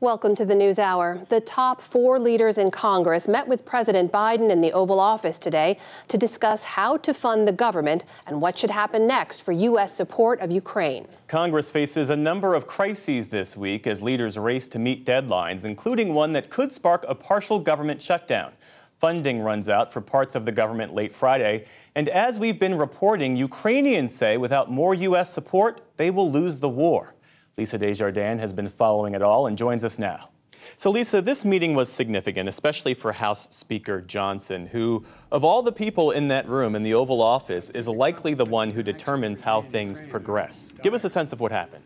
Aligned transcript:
Welcome 0.00 0.36
to 0.36 0.44
the 0.44 0.54
News 0.54 0.78
Hour. 0.78 1.26
The 1.28 1.40
top 1.40 1.82
four 1.82 2.20
leaders 2.20 2.56
in 2.56 2.70
Congress 2.70 3.26
met 3.26 3.48
with 3.48 3.64
President 3.64 4.12
Biden 4.12 4.48
in 4.48 4.60
the 4.60 4.70
Oval 4.70 5.00
Office 5.00 5.40
today 5.40 5.76
to 6.06 6.16
discuss 6.16 6.62
how 6.62 6.98
to 6.98 7.12
fund 7.12 7.48
the 7.48 7.52
government 7.52 8.04
and 8.28 8.40
what 8.40 8.56
should 8.56 8.70
happen 8.70 9.08
next 9.08 9.42
for 9.42 9.50
U.S. 9.50 9.92
support 9.92 10.38
of 10.38 10.52
Ukraine. 10.52 11.08
Congress 11.26 11.68
faces 11.68 12.10
a 12.10 12.16
number 12.16 12.54
of 12.54 12.68
crises 12.68 13.28
this 13.28 13.56
week 13.56 13.88
as 13.88 14.00
leaders 14.00 14.38
race 14.38 14.68
to 14.68 14.78
meet 14.78 15.04
deadlines, 15.04 15.64
including 15.64 16.14
one 16.14 16.32
that 16.32 16.48
could 16.48 16.72
spark 16.72 17.04
a 17.08 17.14
partial 17.16 17.58
government 17.58 18.00
shutdown. 18.00 18.52
Funding 19.00 19.40
runs 19.40 19.68
out 19.68 19.92
for 19.92 20.00
parts 20.00 20.36
of 20.36 20.44
the 20.44 20.52
government 20.52 20.94
late 20.94 21.12
Friday. 21.12 21.66
And 21.96 22.08
as 22.08 22.38
we've 22.38 22.60
been 22.60 22.78
reporting, 22.78 23.34
Ukrainians 23.34 24.14
say 24.14 24.36
without 24.36 24.70
more 24.70 24.94
U.S. 24.94 25.32
support, 25.32 25.82
they 25.96 26.12
will 26.12 26.30
lose 26.30 26.60
the 26.60 26.68
war. 26.68 27.14
Lisa 27.58 27.76
Desjardins 27.76 28.40
has 28.40 28.52
been 28.52 28.68
following 28.68 29.14
it 29.14 29.22
all 29.22 29.48
and 29.48 29.58
joins 29.58 29.84
us 29.84 29.98
now. 29.98 30.30
So, 30.76 30.90
Lisa, 30.90 31.20
this 31.20 31.44
meeting 31.44 31.74
was 31.74 31.90
significant, 31.90 32.48
especially 32.48 32.94
for 32.94 33.10
House 33.10 33.48
Speaker 33.54 34.00
Johnson, 34.00 34.66
who, 34.66 35.04
of 35.32 35.44
all 35.44 35.60
the 35.60 35.72
people 35.72 36.12
in 36.12 36.28
that 36.28 36.48
room 36.48 36.76
in 36.76 36.84
the 36.84 36.94
Oval 36.94 37.20
Office, 37.20 37.70
is 37.70 37.88
likely 37.88 38.34
the 38.34 38.44
one 38.44 38.70
who 38.70 38.82
determines 38.82 39.40
how 39.40 39.62
things 39.62 40.00
progress. 40.00 40.76
Give 40.82 40.94
us 40.94 41.02
a 41.02 41.08
sense 41.08 41.32
of 41.32 41.40
what 41.40 41.50
happened. 41.50 41.82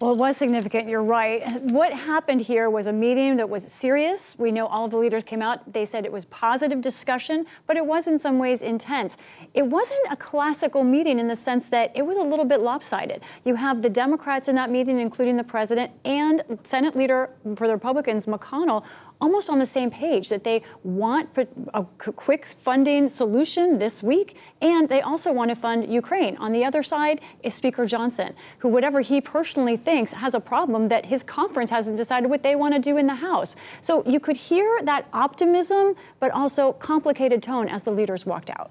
Well, 0.00 0.12
it 0.12 0.18
was 0.18 0.36
significant. 0.36 0.88
You're 0.88 1.02
right. 1.02 1.60
What 1.60 1.92
happened 1.92 2.40
here 2.40 2.70
was 2.70 2.86
a 2.86 2.92
meeting 2.92 3.34
that 3.36 3.50
was 3.50 3.64
serious. 3.64 4.38
We 4.38 4.52
know 4.52 4.68
all 4.68 4.84
of 4.84 4.92
the 4.92 4.96
leaders 4.96 5.24
came 5.24 5.42
out. 5.42 5.72
They 5.72 5.84
said 5.84 6.04
it 6.04 6.12
was 6.12 6.24
positive 6.26 6.80
discussion, 6.80 7.46
but 7.66 7.76
it 7.76 7.84
was 7.84 8.06
in 8.06 8.16
some 8.16 8.38
ways 8.38 8.62
intense. 8.62 9.16
It 9.54 9.66
wasn't 9.66 9.98
a 10.08 10.16
classical 10.16 10.84
meeting 10.84 11.18
in 11.18 11.26
the 11.26 11.34
sense 11.34 11.66
that 11.68 11.90
it 11.96 12.02
was 12.06 12.16
a 12.16 12.22
little 12.22 12.44
bit 12.44 12.60
lopsided. 12.60 13.22
You 13.44 13.56
have 13.56 13.82
the 13.82 13.90
Democrats 13.90 14.46
in 14.46 14.54
that 14.54 14.70
meeting, 14.70 15.00
including 15.00 15.36
the 15.36 15.42
president 15.42 15.90
and 16.04 16.44
Senate 16.62 16.94
leader 16.94 17.30
for 17.56 17.66
the 17.66 17.72
Republicans, 17.72 18.26
McConnell, 18.26 18.84
almost 19.20 19.50
on 19.50 19.58
the 19.58 19.66
same 19.66 19.90
page 19.90 20.28
that 20.28 20.44
they 20.44 20.62
want 20.84 21.28
a 21.74 21.84
quick 21.98 22.46
funding 22.46 23.08
solution 23.08 23.76
this 23.76 24.00
week, 24.00 24.36
and 24.62 24.88
they 24.88 25.00
also 25.00 25.32
want 25.32 25.48
to 25.48 25.56
fund 25.56 25.92
Ukraine. 25.92 26.36
On 26.36 26.52
the 26.52 26.64
other 26.64 26.84
side 26.84 27.20
is 27.42 27.52
Speaker 27.52 27.84
Johnson, 27.84 28.32
who, 28.58 28.68
whatever 28.68 29.00
he 29.00 29.20
personally 29.20 29.76
thinks, 29.88 30.12
has 30.12 30.34
a 30.34 30.40
problem 30.40 30.86
that 30.88 31.06
his 31.06 31.22
conference 31.22 31.70
hasn't 31.70 31.96
decided 31.96 32.28
what 32.28 32.42
they 32.42 32.56
want 32.56 32.74
to 32.74 32.80
do 32.80 32.98
in 32.98 33.06
the 33.06 33.14
House. 33.14 33.56
So 33.80 34.04
you 34.04 34.20
could 34.20 34.36
hear 34.36 34.80
that 34.82 35.06
optimism, 35.14 35.94
but 36.20 36.30
also 36.32 36.74
complicated 36.74 37.42
tone 37.42 37.68
as 37.68 37.84
the 37.84 37.90
leaders 37.90 38.26
walked 38.26 38.50
out. 38.50 38.70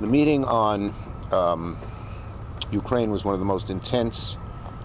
The 0.00 0.08
meeting 0.08 0.44
on 0.44 0.92
um, 1.30 1.78
Ukraine 2.72 3.12
was 3.12 3.24
one 3.24 3.34
of 3.34 3.40
the 3.40 3.46
most 3.46 3.70
intense 3.70 4.36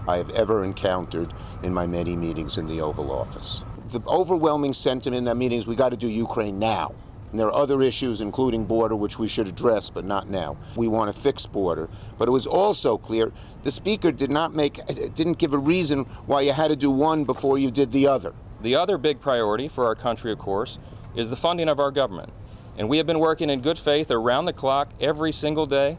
I 0.06 0.16
have 0.16 0.30
ever 0.30 0.62
encountered 0.62 1.34
in 1.64 1.74
my 1.74 1.86
many 1.86 2.14
meetings 2.14 2.56
in 2.56 2.66
the 2.68 2.80
Oval 2.80 3.10
Office 3.10 3.64
the 3.92 4.00
overwhelming 4.08 4.72
sentiment 4.72 5.18
in 5.18 5.24
that 5.24 5.36
meeting 5.36 5.58
is 5.58 5.66
we 5.66 5.76
got 5.76 5.90
to 5.90 5.96
do 5.96 6.08
Ukraine 6.08 6.58
now. 6.58 6.94
And 7.32 7.40
there 7.40 7.48
are 7.48 7.54
other 7.54 7.82
issues, 7.82 8.20
including 8.20 8.66
border, 8.66 8.94
which 8.94 9.18
we 9.18 9.26
should 9.26 9.48
address, 9.48 9.90
but 9.90 10.04
not 10.04 10.28
now. 10.28 10.56
We 10.76 10.86
want 10.86 11.12
to 11.12 11.18
fix 11.18 11.46
border. 11.46 11.88
But 12.18 12.28
it 12.28 12.30
was 12.30 12.46
also 12.46 12.98
clear 12.98 13.32
the 13.62 13.70
speaker 13.70 14.12
did 14.12 14.30
not 14.30 14.54
make, 14.54 14.80
didn't 15.14 15.38
give 15.38 15.54
a 15.54 15.58
reason 15.58 16.04
why 16.26 16.42
you 16.42 16.52
had 16.52 16.68
to 16.68 16.76
do 16.76 16.90
one 16.90 17.24
before 17.24 17.58
you 17.58 17.70
did 17.70 17.90
the 17.90 18.06
other. 18.06 18.34
The 18.60 18.76
other 18.76 18.98
big 18.98 19.20
priority 19.20 19.66
for 19.66 19.86
our 19.86 19.94
country, 19.94 20.30
of 20.30 20.38
course, 20.38 20.78
is 21.16 21.30
the 21.30 21.36
funding 21.36 21.68
of 21.68 21.80
our 21.80 21.90
government. 21.90 22.32
And 22.76 22.88
we 22.88 22.98
have 22.98 23.06
been 23.06 23.18
working 23.18 23.50
in 23.50 23.62
good 23.62 23.78
faith 23.78 24.10
around 24.10 24.44
the 24.44 24.52
clock 24.52 24.90
every 25.00 25.32
single 25.32 25.66
day 25.66 25.98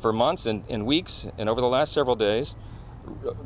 for 0.00 0.12
months 0.12 0.46
and, 0.46 0.64
and 0.68 0.84
weeks 0.84 1.26
and 1.38 1.48
over 1.48 1.60
the 1.60 1.68
last 1.68 1.92
several 1.92 2.16
days 2.16 2.54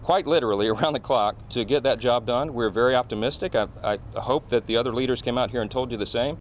quite 0.03 0.27
literally 0.27 0.69
around 0.75 0.93
the 0.93 1.01
clock 1.01 1.49
to 1.51 1.65
get 1.65 1.83
that 1.83 1.99
job 1.99 2.27
done. 2.27 2.55
We're 2.55 2.71
very 2.71 2.95
optimistic. 2.95 3.55
I, 3.55 3.69
I, 3.83 3.99
hope 4.21 4.49
that 4.51 4.67
the 4.67 4.77
other 4.77 4.93
leaders 4.93 5.23
came 5.23 5.39
out 5.39 5.51
here 5.51 5.63
and 5.63 5.71
told 5.71 5.91
you 5.91 5.97
the 5.97 6.07
same. 6.07 6.39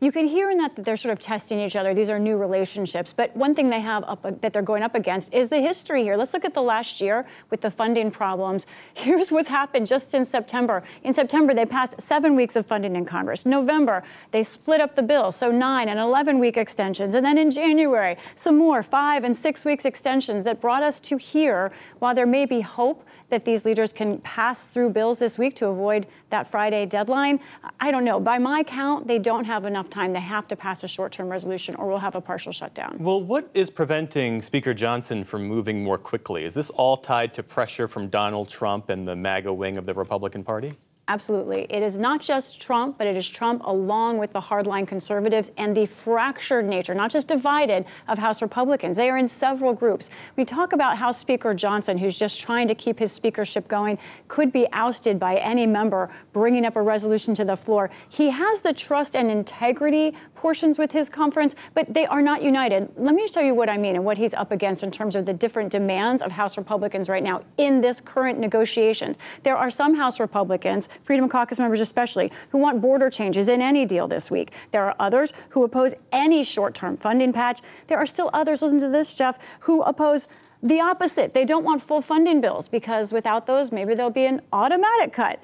You 0.00 0.12
can 0.12 0.26
hear 0.26 0.50
in 0.50 0.58
that 0.58 0.76
that 0.76 0.84
they're 0.84 0.96
sort 0.96 1.12
of 1.12 1.20
testing 1.20 1.60
each 1.60 1.76
other. 1.76 1.94
These 1.94 2.10
are 2.10 2.18
new 2.18 2.36
relationships. 2.36 3.12
But 3.12 3.34
one 3.36 3.54
thing 3.54 3.70
they 3.70 3.80
have 3.80 4.04
up 4.04 4.40
that 4.40 4.52
they're 4.52 4.62
going 4.62 4.82
up 4.82 4.94
against 4.94 5.32
is 5.32 5.48
the 5.48 5.60
history 5.60 6.02
here. 6.02 6.16
Let's 6.16 6.34
look 6.34 6.44
at 6.44 6.54
the 6.54 6.62
last 6.62 7.00
year 7.00 7.26
with 7.50 7.60
the 7.60 7.70
funding 7.70 8.10
problems. 8.10 8.66
Here's 8.94 9.30
what's 9.30 9.48
happened 9.48 9.86
just 9.86 10.14
in 10.14 10.24
September. 10.24 10.82
In 11.02 11.14
September, 11.14 11.54
they 11.54 11.66
passed 11.66 12.00
seven 12.00 12.34
weeks 12.34 12.56
of 12.56 12.66
funding 12.66 12.96
in 12.96 13.04
Congress. 13.04 13.46
November, 13.46 14.02
they 14.30 14.42
split 14.42 14.80
up 14.80 14.94
the 14.94 15.02
bill, 15.02 15.30
so 15.30 15.50
nine 15.50 15.88
and 15.88 15.98
11 15.98 16.38
week 16.38 16.56
extensions. 16.56 17.14
And 17.14 17.24
then 17.24 17.38
in 17.38 17.50
January, 17.50 18.16
some 18.34 18.58
more 18.58 18.82
five 18.82 19.24
and 19.24 19.36
six 19.36 19.64
weeks 19.64 19.84
extensions 19.84 20.44
that 20.44 20.60
brought 20.60 20.82
us 20.82 21.00
to 21.02 21.16
here. 21.16 21.72
While 22.00 22.14
there 22.14 22.26
may 22.26 22.46
be 22.46 22.60
hope 22.60 23.04
that 23.30 23.44
these 23.44 23.64
leaders 23.64 23.92
can 23.92 24.18
pass 24.18 24.70
through 24.70 24.90
bills 24.90 25.18
this 25.18 25.38
week 25.38 25.54
to 25.56 25.68
avoid 25.68 26.06
that 26.30 26.46
Friday 26.46 26.86
deadline, 26.86 27.40
I 27.80 27.90
don't 27.90 28.04
know. 28.04 28.20
By 28.20 28.38
my 28.38 28.62
count, 28.62 29.06
they 29.06 29.18
don't 29.18 29.44
have 29.44 29.66
enough 29.66 29.83
time. 29.90 30.12
They 30.12 30.20
have 30.20 30.48
to 30.48 30.56
pass 30.56 30.84
a 30.84 30.88
short 30.88 31.12
term 31.12 31.28
resolution 31.28 31.74
or 31.76 31.86
we'll 31.88 31.98
have 31.98 32.14
a 32.14 32.20
partial 32.20 32.52
shutdown. 32.52 32.96
Well, 32.98 33.22
what 33.22 33.50
is 33.54 33.70
preventing 33.70 34.42
Speaker 34.42 34.74
Johnson 34.74 35.24
from 35.24 35.44
moving 35.44 35.82
more 35.82 35.98
quickly? 35.98 36.44
Is 36.44 36.54
this 36.54 36.70
all 36.70 36.96
tied 36.96 37.34
to 37.34 37.42
pressure 37.42 37.88
from 37.88 38.08
Donald 38.08 38.48
Trump 38.48 38.88
and 38.88 39.06
the 39.06 39.16
MAGA 39.16 39.52
wing 39.52 39.76
of 39.76 39.86
the 39.86 39.94
Republican 39.94 40.44
Party? 40.44 40.74
Absolutely. 41.06 41.66
It 41.68 41.82
is 41.82 41.98
not 41.98 42.22
just 42.22 42.62
Trump, 42.62 42.96
but 42.96 43.06
it 43.06 43.14
is 43.14 43.28
Trump 43.28 43.62
along 43.66 44.16
with 44.16 44.32
the 44.32 44.40
hardline 44.40 44.88
conservatives 44.88 45.52
and 45.58 45.76
the 45.76 45.84
fractured 45.84 46.64
nature, 46.64 46.94
not 46.94 47.10
just 47.10 47.28
divided, 47.28 47.84
of 48.08 48.16
House 48.16 48.40
Republicans. 48.40 48.96
They 48.96 49.10
are 49.10 49.18
in 49.18 49.28
several 49.28 49.74
groups. 49.74 50.08
We 50.36 50.46
talk 50.46 50.72
about 50.72 50.96
House 50.96 51.18
Speaker 51.18 51.52
Johnson, 51.52 51.98
who's 51.98 52.18
just 52.18 52.40
trying 52.40 52.68
to 52.68 52.74
keep 52.74 52.98
his 52.98 53.12
speakership 53.12 53.68
going, 53.68 53.98
could 54.28 54.50
be 54.50 54.66
ousted 54.72 55.18
by 55.18 55.36
any 55.36 55.66
member 55.66 56.10
bringing 56.32 56.64
up 56.64 56.76
a 56.76 56.82
resolution 56.82 57.34
to 57.34 57.44
the 57.44 57.56
floor. 57.56 57.90
He 58.08 58.30
has 58.30 58.62
the 58.62 58.72
trust 58.72 59.14
and 59.14 59.30
integrity 59.30 60.16
portions 60.34 60.78
with 60.78 60.92
his 60.92 61.08
conference, 61.08 61.54
but 61.72 61.92
they 61.92 62.04
are 62.06 62.20
not 62.20 62.42
united. 62.42 62.86
Let 62.96 63.14
me 63.14 63.26
show 63.26 63.40
you 63.40 63.54
what 63.54 63.70
I 63.70 63.78
mean 63.78 63.94
and 63.94 64.04
what 64.04 64.18
he's 64.18 64.34
up 64.34 64.52
against 64.52 64.82
in 64.82 64.90
terms 64.90 65.16
of 65.16 65.24
the 65.24 65.32
different 65.32 65.70
demands 65.70 66.20
of 66.20 66.30
House 66.32 66.58
Republicans 66.58 67.08
right 67.08 67.22
now 67.22 67.42
in 67.56 67.80
this 67.80 67.98
current 67.98 68.38
negotiations. 68.38 69.16
There 69.42 69.56
are 69.56 69.70
some 69.70 69.94
House 69.94 70.20
Republicans 70.20 70.90
Freedom 71.02 71.28
Caucus 71.28 71.58
members 71.58 71.80
especially, 71.80 72.30
who 72.50 72.58
want 72.58 72.80
border 72.80 73.10
changes 73.10 73.48
in 73.48 73.60
any 73.60 73.84
deal 73.84 74.08
this 74.08 74.30
week. 74.30 74.52
There 74.70 74.84
are 74.84 74.94
others 74.98 75.32
who 75.50 75.64
oppose 75.64 75.94
any 76.12 76.44
short 76.44 76.74
term 76.74 76.96
funding 76.96 77.32
patch. 77.32 77.60
There 77.86 77.98
are 77.98 78.06
still 78.06 78.30
others, 78.32 78.62
listen 78.62 78.80
to 78.80 78.88
this, 78.88 79.14
Jeff, 79.14 79.38
who 79.60 79.82
oppose 79.82 80.28
the 80.62 80.80
opposite. 80.80 81.34
They 81.34 81.44
don't 81.44 81.64
want 81.64 81.82
full 81.82 82.00
funding 82.00 82.40
bills 82.40 82.68
because 82.68 83.12
without 83.12 83.46
those, 83.46 83.70
maybe 83.70 83.94
there'll 83.94 84.10
be 84.10 84.26
an 84.26 84.40
automatic 84.52 85.12
cut. 85.12 85.40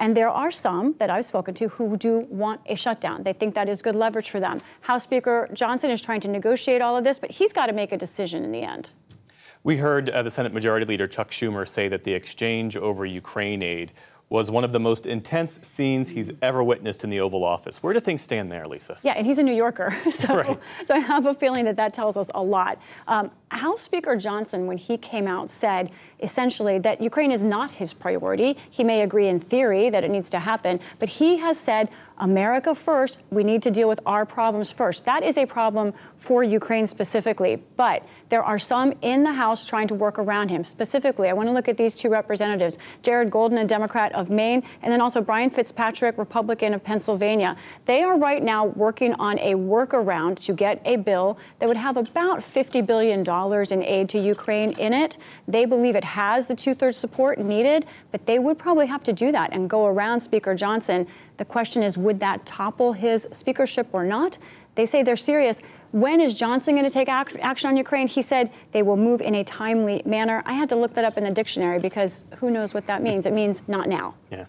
And 0.00 0.16
there 0.16 0.28
are 0.28 0.50
some 0.50 0.94
that 0.98 1.10
I've 1.10 1.24
spoken 1.24 1.54
to 1.54 1.68
who 1.68 1.96
do 1.96 2.26
want 2.30 2.60
a 2.66 2.76
shutdown. 2.76 3.24
They 3.24 3.32
think 3.32 3.54
that 3.54 3.68
is 3.68 3.82
good 3.82 3.96
leverage 3.96 4.30
for 4.30 4.38
them. 4.38 4.60
House 4.80 5.02
Speaker 5.02 5.48
Johnson 5.52 5.90
is 5.90 6.00
trying 6.00 6.20
to 6.20 6.28
negotiate 6.28 6.80
all 6.80 6.96
of 6.96 7.02
this, 7.02 7.18
but 7.18 7.30
he's 7.30 7.52
got 7.52 7.66
to 7.66 7.72
make 7.72 7.90
a 7.92 7.96
decision 7.96 8.44
in 8.44 8.52
the 8.52 8.62
end. 8.62 8.92
We 9.64 9.76
heard 9.76 10.08
uh, 10.10 10.22
the 10.22 10.30
Senate 10.30 10.54
Majority 10.54 10.86
Leader 10.86 11.08
Chuck 11.08 11.30
Schumer 11.30 11.68
say 11.68 11.88
that 11.88 12.04
the 12.04 12.14
exchange 12.14 12.76
over 12.76 13.04
Ukraine 13.04 13.60
aid 13.60 13.92
was 14.30 14.50
one 14.50 14.64
of 14.64 14.72
the 14.72 14.80
most 14.80 15.06
intense 15.06 15.58
scenes 15.62 16.10
he's 16.10 16.30
ever 16.42 16.62
witnessed 16.62 17.02
in 17.04 17.10
the 17.10 17.20
Oval 17.20 17.44
Office. 17.44 17.82
Where 17.82 17.94
do 17.94 18.00
things 18.00 18.22
stand 18.22 18.52
there, 18.52 18.66
Lisa? 18.66 18.98
Yeah, 19.02 19.12
and 19.12 19.26
he's 19.26 19.38
a 19.38 19.42
New 19.42 19.54
Yorker, 19.54 19.96
so 20.10 20.36
right. 20.36 20.58
so 20.84 20.94
I 20.94 20.98
have 20.98 21.26
a 21.26 21.34
feeling 21.34 21.64
that 21.64 21.76
that 21.76 21.94
tells 21.94 22.16
us 22.16 22.30
a 22.34 22.42
lot. 22.42 22.78
Um, 23.06 23.30
House 23.50 23.82
Speaker 23.82 24.16
Johnson, 24.16 24.66
when 24.66 24.76
he 24.76 24.98
came 24.98 25.26
out, 25.26 25.50
said 25.50 25.90
essentially 26.20 26.78
that 26.80 27.00
Ukraine 27.00 27.32
is 27.32 27.42
not 27.42 27.70
his 27.70 27.92
priority. 27.94 28.56
He 28.70 28.84
may 28.84 29.02
agree 29.02 29.28
in 29.28 29.40
theory 29.40 29.90
that 29.90 30.04
it 30.04 30.10
needs 30.10 30.30
to 30.30 30.38
happen, 30.38 30.80
but 30.98 31.08
he 31.08 31.38
has 31.38 31.58
said 31.58 31.88
America 32.18 32.74
first. 32.74 33.22
We 33.30 33.44
need 33.44 33.62
to 33.62 33.70
deal 33.70 33.88
with 33.88 34.00
our 34.04 34.26
problems 34.26 34.70
first. 34.70 35.04
That 35.04 35.22
is 35.22 35.38
a 35.38 35.46
problem 35.46 35.94
for 36.16 36.42
Ukraine 36.42 36.86
specifically, 36.86 37.62
but 37.76 38.02
there 38.28 38.42
are 38.42 38.58
some 38.58 38.92
in 39.02 39.22
the 39.22 39.32
House 39.32 39.64
trying 39.64 39.88
to 39.88 39.94
work 39.94 40.18
around 40.18 40.48
him. 40.48 40.64
Specifically, 40.64 41.28
I 41.28 41.32
want 41.32 41.48
to 41.48 41.52
look 41.52 41.68
at 41.68 41.76
these 41.76 41.94
two 41.94 42.10
representatives 42.10 42.78
Jared 43.02 43.30
Golden, 43.30 43.58
a 43.58 43.64
Democrat 43.64 44.12
of 44.12 44.30
Maine, 44.30 44.62
and 44.82 44.92
then 44.92 45.00
also 45.00 45.20
Brian 45.20 45.50
Fitzpatrick, 45.50 46.18
Republican 46.18 46.74
of 46.74 46.82
Pennsylvania. 46.82 47.56
They 47.84 48.02
are 48.02 48.18
right 48.18 48.42
now 48.42 48.66
working 48.66 49.14
on 49.14 49.38
a 49.38 49.54
workaround 49.54 50.38
to 50.40 50.52
get 50.52 50.82
a 50.84 50.96
bill 50.96 51.38
that 51.60 51.68
would 51.68 51.76
have 51.76 51.96
about 51.96 52.40
$50 52.40 52.84
billion 52.86 53.22
in 53.72 53.82
aid 53.82 54.08
to 54.08 54.18
Ukraine 54.18 54.72
in 54.72 54.92
it. 54.92 55.16
They 55.46 55.64
believe 55.64 55.94
it 55.94 56.04
has 56.04 56.46
the 56.48 56.56
two 56.56 56.74
thirds 56.74 56.96
support 56.96 57.38
needed, 57.38 57.86
but 58.10 58.26
they 58.26 58.38
would 58.38 58.58
probably 58.58 58.86
have 58.86 59.04
to 59.04 59.12
do 59.12 59.30
that 59.32 59.52
and 59.52 59.70
go 59.70 59.86
around 59.86 60.20
Speaker 60.20 60.54
Johnson. 60.54 61.06
The 61.36 61.44
question 61.44 61.82
is, 61.84 61.96
would 61.96 62.18
that 62.20 62.44
topple 62.44 62.92
his 62.92 63.28
speakership 63.30 63.86
or 63.92 64.04
not? 64.04 64.38
They 64.74 64.86
say 64.86 65.02
they're 65.02 65.16
serious. 65.16 65.60
When 65.92 66.20
is 66.20 66.34
Johnson 66.34 66.74
going 66.74 66.86
to 66.86 66.92
take 66.92 67.08
ac- 67.08 67.38
action 67.40 67.70
on 67.70 67.76
Ukraine? 67.76 68.08
He 68.08 68.20
said 68.20 68.50
they 68.72 68.82
will 68.82 68.96
move 68.96 69.22
in 69.22 69.34
a 69.36 69.44
timely 69.44 70.02
manner. 70.04 70.42
I 70.44 70.52
had 70.52 70.68
to 70.68 70.76
look 70.76 70.92
that 70.94 71.04
up 71.04 71.16
in 71.16 71.24
the 71.24 71.30
dictionary 71.30 71.78
because 71.78 72.26
who 72.36 72.50
knows 72.50 72.74
what 72.74 72.86
that 72.86 73.02
means? 73.02 73.24
It 73.24 73.32
means 73.32 73.66
not 73.68 73.88
now. 73.88 74.14
Yeah. 74.30 74.44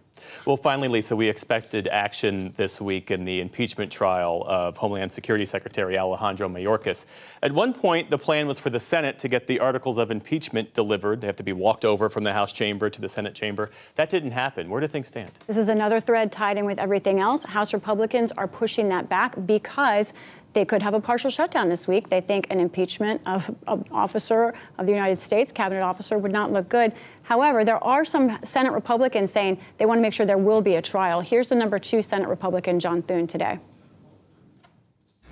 Well, 0.46 0.58
finally, 0.58 0.90
Lisa, 0.90 1.16
we 1.16 1.30
expected 1.30 1.88
action 1.88 2.54
this 2.58 2.82
week 2.82 3.10
in 3.10 3.24
the 3.24 3.40
impeachment 3.40 3.90
trial 3.90 4.44
of 4.48 4.76
Homeland 4.76 5.12
Security 5.12 5.46
Secretary 5.46 5.98
Alejandro 5.98 6.50
Mayorkas. 6.50 7.06
At 7.42 7.54
one 7.54 7.74
point, 7.74 8.10
the 8.10 8.18
plan 8.18 8.46
was 8.46 8.60
for 8.60 8.70
the 8.70 8.80
Senate 8.80 9.18
to 9.20 9.30
get 9.30 9.48
the 9.48 9.60
articles 9.60 9.98
of 9.98 10.12
impeachment 10.12 10.74
delivered. 10.74 11.22
They 11.22 11.28
have 11.28 11.38
to 11.38 11.44
be 11.44 11.54
walked 11.54 11.86
over 11.86 12.10
from 12.10 12.26
the 12.26 12.34
House 12.34 12.52
chamber 12.52 12.90
to 12.90 13.00
the 13.00 13.08
Senate 13.08 13.34
chamber. 13.34 13.70
That 13.96 14.10
didn't 14.10 14.32
happen. 14.32 14.70
Where 14.70 14.82
do 14.82 14.88
things 14.88 15.08
stand? 15.08 15.32
This 15.48 15.58
is 15.58 15.70
another 15.70 16.02
thread 16.02 16.32
tied 16.32 16.58
in 16.58 16.66
with 16.66 16.80
everything 16.80 17.20
else. 17.20 17.44
House 17.44 17.74
Republicans 17.74 18.34
are 18.34 18.48
pushing 18.48 18.90
that 18.90 19.08
back 19.08 19.36
because 19.46 20.14
they 20.54 20.66
could 20.66 20.82
have 20.82 20.94
a 20.94 21.00
partial 21.00 21.30
shutdown 21.30 21.70
this 21.70 21.88
week. 21.88 22.10
They 22.10 22.22
think 22.22 22.48
an 22.50 22.60
impeachment 22.60 23.22
of 23.26 23.50
an 23.68 23.86
officer 23.92 24.54
of 24.78 24.86
the 24.86 24.92
United 24.92 25.20
States, 25.20 25.52
cabinet 25.52 25.82
officer, 25.82 26.18
would 26.18 26.32
not 26.32 26.52
look 26.52 26.70
good. 26.70 26.92
However, 27.24 27.64
there 27.64 27.84
are 27.84 28.04
some 28.04 28.40
Senate 28.44 28.72
Republicans 28.72 29.32
saying 29.32 29.60
they 29.78 29.86
want 29.86 30.00
to 30.00 30.02
make 30.02 30.14
sure 30.14 30.26
there 30.26 30.38
will 30.38 30.62
be 30.62 30.76
a 30.76 30.82
trial. 30.82 31.22
Here's 31.22 31.50
the 31.50 31.56
number 31.56 31.78
two 31.78 32.02
Senate 32.02 32.28
Republican, 32.28 32.80
John 32.80 33.02
Thune, 33.02 33.28
today. 33.28 33.60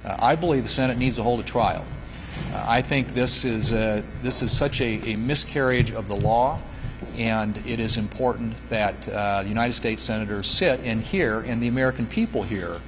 Uh, 0.05 0.15
I 0.19 0.35
believe 0.35 0.63
the 0.63 0.69
Senate 0.69 0.97
needs 0.97 1.15
to 1.15 1.23
hold 1.23 1.39
a 1.39 1.43
trial. 1.43 1.83
Uh, 2.53 2.63
I 2.67 2.81
think 2.81 3.09
this 3.09 3.43
is, 3.43 3.73
uh, 3.73 4.03
this 4.21 4.43
is 4.43 4.55
such 4.55 4.81
a, 4.81 5.11
a, 5.11 5.15
miscarriage 5.15 5.91
of 5.91 6.07
the 6.07 6.15
law, 6.15 6.59
and 7.17 7.57
it 7.65 7.79
is 7.79 7.97
important 7.97 8.53
that 8.69 9.09
uh, 9.09 9.41
the 9.41 9.49
United 9.49 9.73
States 9.73 10.03
senators 10.03 10.45
sit 10.47 10.79
and 10.81 11.01
hear, 11.01 11.41
and 11.41 11.61
the 11.61 11.67
American 11.67 12.05
people 12.05 12.43
hear 12.43 12.79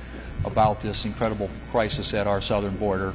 about 0.46 0.82
this 0.82 1.06
incredible 1.06 1.50
crisis 1.72 2.14
at 2.14 2.28
our 2.28 2.42
southern 2.42 2.76
border. 2.78 3.14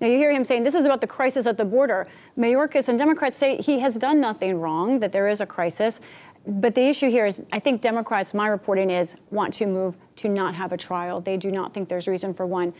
Now, 0.00 0.06
you 0.06 0.16
hear 0.16 0.32
him 0.32 0.44
saying 0.44 0.64
this 0.64 0.74
is 0.74 0.86
about 0.86 1.02
the 1.02 1.06
crisis 1.06 1.46
at 1.46 1.58
the 1.58 1.64
border. 1.64 2.06
Mayorkas 2.38 2.88
and 2.88 2.98
Democrats 2.98 3.36
say 3.36 3.58
he 3.58 3.78
has 3.80 3.96
done 3.96 4.20
nothing 4.20 4.58
wrong, 4.58 4.98
that 5.00 5.12
there 5.12 5.28
is 5.28 5.40
a 5.42 5.46
crisis. 5.46 6.00
But 6.46 6.74
the 6.74 6.82
issue 6.82 7.10
here 7.10 7.26
is 7.26 7.42
I 7.52 7.58
think 7.58 7.82
Democrats, 7.82 8.32
my 8.32 8.48
reporting 8.48 8.90
is, 8.90 9.16
want 9.30 9.52
to 9.54 9.66
move 9.66 9.96
to 10.16 10.28
not 10.28 10.54
have 10.54 10.72
a 10.72 10.76
trial. 10.76 11.20
They 11.20 11.36
do 11.36 11.50
not 11.50 11.74
think 11.74 11.88
there's 11.88 12.08
reason 12.08 12.32
for 12.32 12.46
one. 12.46 12.72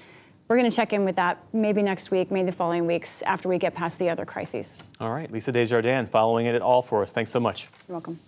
We're 0.48 0.56
going 0.56 0.70
to 0.70 0.74
check 0.74 0.92
in 0.92 1.04
with 1.04 1.14
that 1.16 1.44
maybe 1.52 1.82
next 1.82 2.10
week, 2.10 2.30
maybe 2.30 2.46
the 2.46 2.52
following 2.52 2.86
weeks 2.86 3.22
after 3.22 3.48
we 3.48 3.58
get 3.58 3.74
past 3.74 3.98
the 3.98 4.08
other 4.08 4.24
crises. 4.24 4.80
All 4.98 5.12
right. 5.12 5.30
Lisa 5.30 5.52
Desjardins 5.52 6.08
following 6.08 6.46
it 6.46 6.60
all 6.60 6.82
for 6.82 7.02
us. 7.02 7.12
Thanks 7.12 7.30
so 7.30 7.38
much. 7.38 7.68
You're 7.86 8.00
welcome. 8.00 8.18